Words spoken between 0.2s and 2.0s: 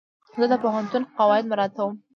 زه د پوهنتون قواعد مراعتوم.